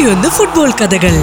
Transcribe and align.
നൂറ്റിയൊന്ന് 0.00 0.28
ഫുട്ബോൾ 0.28 0.70
കഥകൾ. 0.70 1.14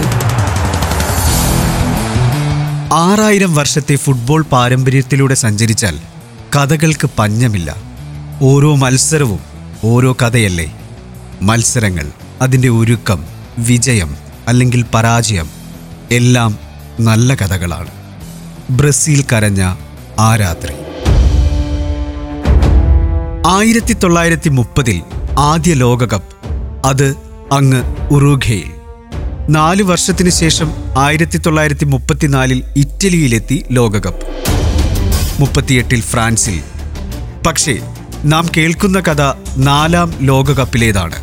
ആറായിരം 2.93 3.52
വർഷത്തെ 3.55 3.96
ഫുട്ബോൾ 3.96 4.41
പാരമ്പര്യത്തിലൂടെ 4.52 5.36
സഞ്ചരിച്ചാൽ 5.43 5.96
കഥകൾക്ക് 6.55 7.07
പഞ്ഞമില്ല. 7.20 7.70
ഓരോ 8.41 8.75
മത്സരവും 8.75 9.41
ഓരോ 9.84 10.11
കഥയല്ലേ? 10.21 10.68
മത്സരങ്ങൾ 11.41 12.07
അതിന്റെ 12.41 12.70
ഒരുക്കം 12.70 13.25
വിജയം 13.57 14.11
അല്ലെങ്കിൽ 14.48 14.86
പരാജയം 14.96 15.50
എല്ലാം 16.12 16.54
നല്ല 17.00 17.36
കഥകളാണ്. 17.36 17.94
ബ്രസീൽ 18.70 19.21
കരഞ്ഞ 19.34 19.64
ആ 20.20 20.36
രാത്രി 20.36 20.75
ആയിരത്തി 23.57 23.94
തൊള്ളായിരത്തി 23.94 24.50
മുപ്പതിൽ 24.50 25.00
ആദ്യ 25.52 25.73
ലോകകപ്പ് 25.84 26.34
അത് 26.87 27.07
അങ്ങ് 27.51 27.82
ഉറുഖയിൽ 28.14 28.71
നാല് 29.50 29.83
വർഷത്തിനു 29.83 30.29
ശേഷം 30.29 30.74
ആയിരത്തി 30.97 31.37
തൊള്ളായിരത്തി 31.37 31.86
മുപ്പത്തിനാലിൽ 31.86 32.64
ഇറ്റലിയിലെത്തി 32.78 33.66
ലോകകപ്പ്. 33.72 34.25
മുപ്പത്തിയെട്ടിൽ 35.39 36.02
ഫ്രാൻസിൽ. 36.02 36.61
പക്ഷേ 37.47 37.78
നാം 38.25 38.47
കേൾക്കുന്ന 38.58 39.00
കഥ 39.00 39.22
നാലാം 39.58 40.14
ലോകകപ്പിലേതാണ്. 40.22 41.16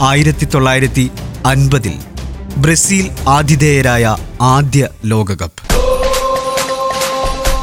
ആയിരത്തി 0.00 0.44
തൊള്ളായിരത്തി 0.44 1.10
അൻപതിൽ 1.46 1.92
ബ്രസീൽ 2.56 3.10
ആതിഥേയരായ 3.28 4.16
ആദ്യ 4.40 4.88
ലോകകപ്പ്. 5.04 5.72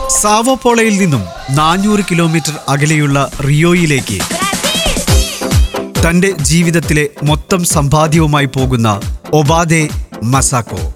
സാവോപോളയിൽ 0.10 0.98
നിന്നും 0.98 1.24
നാനൂറ് 1.52 2.00
കിലോമീറ്റർ 2.12 2.54
അകലെയുള്ള 2.70 3.32
റിയോയിലേക്ക് 3.48 4.20
തന്റെ 6.06 6.32
ജീവിതത്തിലെ 6.32 7.10
മൊത്തം 7.24 7.64
സമ്പാദ്യവുമായി 7.64 8.46
പോകുന്ന 8.46 9.02
ഒബാദെ 9.34 9.90
മസാക്കോ. 10.24 10.94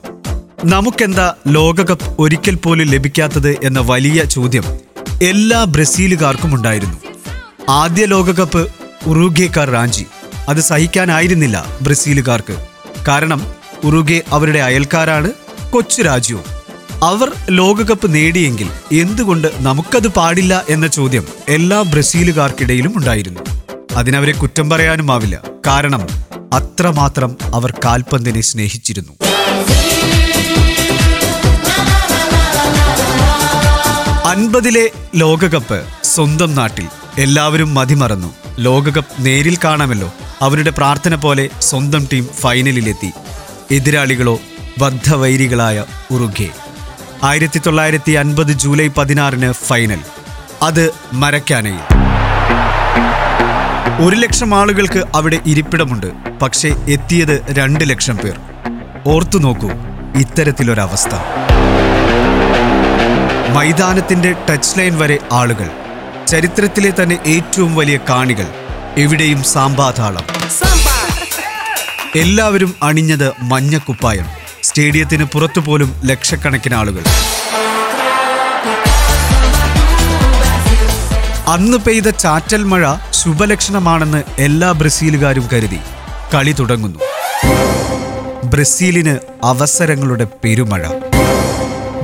നമുക്കെന്താ 0.66 1.34
ലോകകപ്പ് 1.48 2.16
ഒരിക്കൽ 2.20 2.56
പോലും 2.56 2.88
ലഭിക്കാത്തത് 2.88 3.50
എന്ന 3.64 3.80
വലിയ 3.80 4.24
ചോദ്യം 4.24 4.64
എല്ലാ 5.24 5.64
ബ്രസീലുകാർക്കും 5.64 6.56
ഉണ്ടായിരുന്നു. 6.56 6.98
ആദ്യ 7.70 8.06
ലോകകപ്പ് 8.06 8.68
ഉറുഗേക്കാർ 9.08 9.70
റാഞ്ചി. 9.70 10.06
അത് 10.50 10.62
സഹിക്കാനായിരുന്നില്ല 10.62 11.66
ബ്രസീലുകാർക്ക്. 11.82 12.56
കാരണം 13.08 13.42
ഉറുഗെ 13.84 14.22
അവരുടെ 14.30 14.60
അയൽക്കാരാണ് 14.60 15.32
കൊച്ചു 15.70 16.02
രാജ്യവും. 16.02 16.44
അവർ 17.04 17.32
ലോകകപ്പ് 17.50 18.16
നേടിയെങ്കിൽ 18.16 18.68
എന്തുകൊണ്ട് 19.00 19.48
നമുക്കത് 19.58 20.08
പാടില്ല 20.08 20.64
എന്ന 20.70 20.88
ചോദ്യം 20.88 21.26
എല്ലാ 21.50 21.82
ബ്രസീലുകാർക്കിടയിലും 21.82 22.94
ഉണ്ടായിരുന്നു. 22.96 23.53
അതിനവരെ 23.96 24.32
കുറ്റം 24.32 24.70
പറയാനും 24.70 25.12
ആവില്ല. 25.12 25.42
കാരണം 25.68 26.08
അത്രമാത്രം 26.54 27.38
അവർ 27.54 27.74
കാൽപന്തിനെ 27.86 28.42
സ്നേഹിച്ചിരുന്നു. 28.42 29.14
അൻപതിലെ 34.26 34.90
ലോകകപ്പ് 35.16 35.84
സ്വന്തം 36.04 36.56
നാട്ടിൽ 36.56 36.88
എല്ലാവരും 37.18 37.74
മതിമറന്നു. 37.74 38.34
ലോകകപ്പ് 38.60 39.26
നേരിൽ 39.26 39.58
കാണാമല്ലോ. 39.64 40.14
അവരുടെ 40.42 40.70
പ്രാർത്ഥന 40.70 41.16
പോലെ 41.16 41.50
സ്വന്തം 41.62 42.08
ടീം 42.14 42.28
ഫൈനലിലെത്തി. 42.40 43.12
എതിരാളികളോ 43.72 44.40
ബദ്ധവൈരികളായ 44.78 45.86
ഉറുഗെ 46.12 46.50
ആയിരത്തി 47.24 47.62
തൊള്ളായിരത്തി 47.66 48.12
അൻപത് 48.12 48.52
ജൂലൈ 48.52 48.88
പതിനാറിന് 48.88 49.52
ഫൈനൽ. 49.52 50.00
അത് 50.62 50.92
മരക്കാനയിൽ. 51.14 51.94
ഒരു 53.92 54.16
ലക്ഷം 54.16 54.56
ആളുകൾക്ക് 54.56 55.04
അവിടെ 55.16 55.40
ഇരിപ്പിടമുണ്ട്. 55.46 56.08
പക്ഷേ 56.42 56.70
എത്തിയത് 56.70 57.46
രണ്ട് 57.50 57.90
ലക്ഷം 57.90 58.18
പേർ. 58.18 58.40
ഓർത്തു 59.08 59.38
നോക്കൂ 59.38 59.72
ഇത്തരത്തിലൊരവസ്ഥ. 60.16 61.10
മൈതാനത്തിന്റെ 63.52 64.36
ടച്ച് 64.50 64.80
ലൈൻ 64.80 64.98
വരെ 64.98 65.18
ആളുകൾ. 65.32 65.70
ചരിത്രത്തിലെ 66.28 66.94
തന്നെ 67.04 67.20
ഏറ്റവും 67.28 67.76
വലിയ 67.76 68.00
കാണികൾ. 68.10 68.48
എവിടെയും 68.98 69.44
സാമ്പാതാളം 69.44 70.24
എല്ലാവരും 72.16 72.74
അണിഞ്ഞത് 72.84 73.32
മഞ്ഞക്കുപ്പായം. 73.42 74.26
സ്റ്റേഡിയത്തിന് 74.64 75.24
പുറത്തുപോലും 75.24 76.02
ലക്ഷക്കണക്കിന് 76.06 76.76
ആളുകൾ. 76.76 77.04
അന്ന് 81.48 81.78
പെയ്ത 81.78 82.10
ചാറ്റൽ 82.10 82.64
മഴ 82.64 82.94
ശുഭലക്ഷണമാണെന്ന് 83.24 84.24
എല്ലാ 84.40 84.72
ബ്രസീലുകാരും 84.72 85.50
കരുതി. 85.54 85.80
കളി 86.34 86.52
തുടങ്ങുന്നു. 86.52 87.00
ബ്രസീലിന് 88.44 89.18
അവസരങ്ങളുടെ 89.44 90.28
പെരുമഴ. 90.44 90.88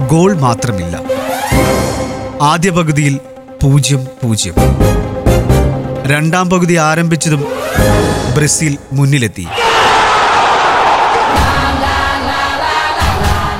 ഗോൾ 0.07 0.37
മാത്രമില്ല. 0.37 0.99
ആദ്യ 2.41 2.69
പകുതിയിൽ 2.69 3.19
പൂജ്യം 3.63 4.07
പൂജ്യം. 4.23 4.53
രണ്ടാം 6.05 6.49
പകുതി 6.49 6.73
ആരംഭിച്ചതും 6.73 7.45
ബ്രസീൽ 8.35 8.77
മുന്നിലെത്തി. 8.93 9.47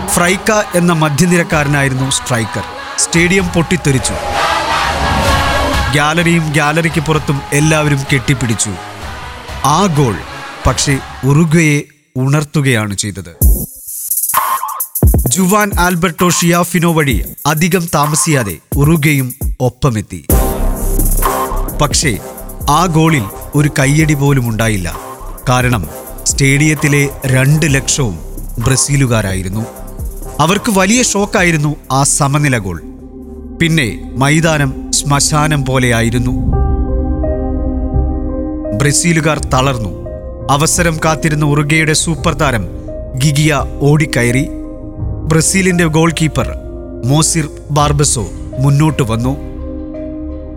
ഫ്രൈക്ക 0.10 0.52
എന്ന 0.76 0.94
മധ്യനിരക്കാരനായിരുന്നു 0.94 2.10
സ്ട്രൈക്കർ. 2.10 2.64
സ്റ്റേഡിയം 3.00 3.48
പൊട്ടിത്തെറിച്ചു. 3.48 4.14
ഗാലറിയും 5.96 6.54
ഗാലറിക്ക് 6.54 7.02
പുറത്തും 7.02 7.42
എല്ലാവരും 7.54 8.00
കെട്ടിപ്പിടിച്ചു. 8.14 8.70
ആ 9.66 9.86
ഗോൾ 9.86 10.16
പക്ഷേ 10.68 11.00
ഉറുഗ്വയെ 11.24 11.82
ഉണർത്തുകയാണ് 12.16 12.94
ചെയ്തത്. 12.94 13.36
ജുവാൻ 15.28 15.72
ആൽബർട്ടോ 15.80 16.30
ഷിയാഫിനോ 16.30 16.94
വഴി 16.94 17.26
അധികം 17.46 17.90
താമസിയാതെ 17.96 18.58
ഉറുഗയും 18.78 19.36
ഒപ്പമെത്തി. 19.60 20.26
പക്ഷേ 21.82 22.18
ആ 22.70 22.86
ഗോളിൽ 22.86 23.24
ഒരു 23.56 23.70
കയ്യടി 23.80 24.14
പോലും 24.14 24.50
ഉണ്ടായില്ല. 24.50 24.98
കാരണം 25.50 25.88
സ്റ്റേഡിയത്തിലെ 26.24 27.10
രണ്ട് 27.26 27.66
ലക്ഷവും 27.76 28.20
ബ്രസീലുകാരായിരുന്നു. 28.60 29.66
അവർക്ക് 30.40 30.70
വലിയ 30.70 31.04
ഷോക്കായിരുന്നു 31.04 31.76
ആ 31.92 32.04
സമനില 32.04 32.58
ഗോൾ. 32.58 32.99
പിന്നെ 33.62 34.12
മൈതാനം 34.16 34.92
ശ്മശാനം 34.92 35.66
പോലെയായിരുന്നു. 35.66 36.34
ബ്രസീലുകാർ 38.78 39.40
തളർന്നു. 39.54 39.92
അവസരം 40.50 41.00
കാത്തിരുന്ന 41.06 41.46
ഉറുഗയുടെ 41.46 41.94
സൂപ്പർ 41.94 42.34
താരം 42.34 42.66
ഗിഗിയ 43.24 43.66
ഓടിക്കയറി. 43.82 44.46
ബ്രസീലിന്റെ 45.32 45.86
ഗോൾ 45.86 46.12
കീപ്പർ 46.22 46.48
മോസിർ 47.06 47.48
ബാർബസോ 47.72 48.26
മുന്നോട്ട് 48.60 49.04
വന്നു. 49.04 49.34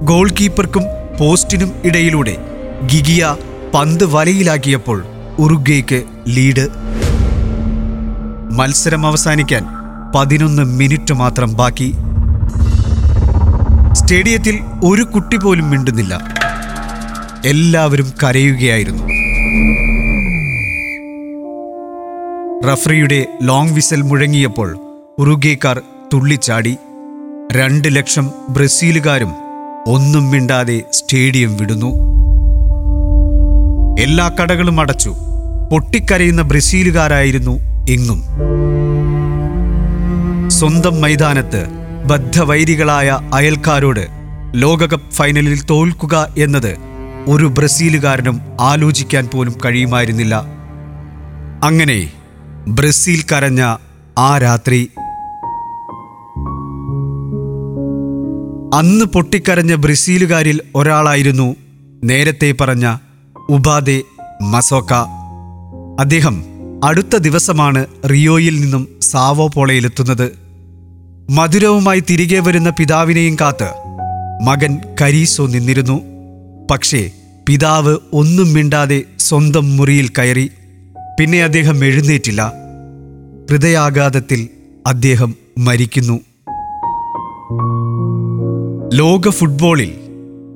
ഗോൾ 0.03 0.29
കീപ്പർക്കും 0.41 0.83
പോസ്റ്റിനും 1.19 1.73
ഇടയിലൂടെ 1.84 2.37
ഗിഗിയ 2.93 3.37
പന്ത് 3.75 4.05
വലയിലാക്കിയപ്പോൾ 4.05 5.05
ഉറുഗ്വേക്ക് 5.39 6.03
ലീഡ്. 6.29 6.69
മത്സരം 8.53 9.07
അവസാനിക്കാൻ 9.07 9.67
പതിനൊന്ന് 10.15 10.63
മിനിറ്റ് 10.63 11.15
മാത്രം 11.15 11.55
ബാക്കി. 11.55 11.95
സ്റ്റേഡിയത്തിൽ 13.92 14.60
ഒരു 14.84 15.03
കുട്ടി 15.03 15.36
പോലും 15.36 15.70
മിണ്ടുന്നില്ല. 15.70 16.20
എല്ലാവരും 17.47 18.12
കരയുകയായിരുന്നു. 18.22 19.03
റഫറിയുടെ 22.72 23.26
ലോങ് 23.42 23.72
വിസൽ 23.72 24.03
മുഴങ്ങിയപ്പോൾ 24.03 24.78
ഉറുഗേക്കാർ 25.19 25.82
തുള്ളിച്ചാടി. 26.12 26.76
രണ്ട് 27.53 27.97
ലക്ഷം 27.97 28.30
ബ്രസീലുകാരും 28.48 29.32
ഒന്നും 29.86 30.30
മിണ്ടാതെ 30.30 30.82
സ്റ്റേഡിയം 30.92 31.56
വിടുന്നു. 31.56 31.91
എല്ലാ 34.00 34.28
കടകളും 34.28 34.80
അടച്ചു. 34.80 35.15
പൊട്ടിക്കരയുന്ന 35.72 36.42
ബ്രസീലുകാരായിരുന്നു 36.42 37.86
എങ്ങും 37.91 38.22
സ്വന്തം 40.50 41.00
മൈതാനത്ത് 41.00 41.82
ബദ്ധവൈരികളായ 42.12 43.18
അയൽക്കാരോട് 43.34 44.06
ലോകകപ്പ് 44.54 45.10
ഫൈനലിൽ 45.10 45.62
തോൽക്കുക 45.62 46.34
എന്നത് 46.38 46.76
ഒരു 47.26 47.44
ബ്രസീലുകാരനും 47.44 48.41
ആലോചിക്കാൻ 48.60 49.28
പോലും 49.32 49.54
കഴിയുമായിരുന്നില്ല. 49.64 50.42
അങ്ങനെ 51.64 52.12
ബ്രസീൽ 52.68 53.24
കരഞ്ഞ 53.32 53.76
ആ 54.18 54.38
രാത്രി 54.38 54.91
അന്ന് 58.74 59.04
പൊട്ടിക്കരഞ്ഞ 59.04 59.74
ബ്രസീലുകാരിൽ 59.74 60.60
ഒരാളായിരുന്നു 60.74 61.56
നേരത്തെ 62.04 62.54
പറഞ്ഞ 62.60 62.97
ഉബാദെ 63.50 64.03
മസോക്ക. 64.42 64.92
അദ്ദേഹം 66.00 66.44
അടുത്ത 66.84 67.16
ദിവസമാണ് 67.16 67.86
റിയോയിൽ 68.10 68.60
നിന്നും 68.60 68.88
സാവോ 69.03 69.48
പോളയിലെത്തുന്നത്. 69.48 70.41
മധുരവുമായി 71.30 72.03
തിരികെ 72.10 72.41
വരുന്ന 72.41 72.71
പിതാവിനെയും 72.71 73.36
കാത്ത് 73.41 73.71
മകൻ 74.42 74.78
കരീസോ 75.03 75.47
നിന്നിരുന്നു. 75.47 76.01
പക്ഷേ 76.71 77.10
പിതാവ് 77.48 77.97
ഒന്നും 78.13 78.53
മിണ്ടാതെ 78.53 79.03
സ്വന്തം 79.19 79.77
മുറിയിൽ 79.77 80.09
കയറി. 80.09 80.51
പിന്നെ 81.21 81.45
അദ്ദേഹം 81.45 81.84
എഴുന്നേറ്റില്ല. 81.84 82.53
ഹൃദയാഘാതത്തിൽ 83.51 84.48
അദ്ദേഹം 84.86 85.34
മരിക്കുന്നു. 85.59 86.21
ലോക 88.95 89.28
ഫുട്ബോളിൽ 89.28 89.95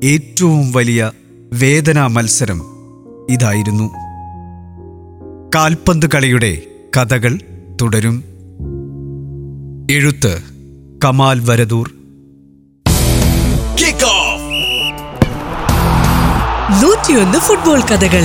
ഏറ്റവും 0.04 0.72
വലിയ 0.72 1.10
വേദനാ 1.52 2.06
മത്സരം 2.06 2.62
ഇതായിരുന്നു. 3.30 3.90
കാൽപന്ത് 5.54 6.06
കളിയുടെ 6.06 6.62
കഥകൾ 6.96 7.38
തുടരും. 7.82 8.24
എഴുത്ത് 9.90 10.55
കമാൽ 11.04 11.40
വരദൂർ! 11.40 11.87
നൂറ്റിയൊന്ന് 16.81 17.38
ഫുട്ബോൾ 17.38 17.81
കഥകൾ 17.81 18.25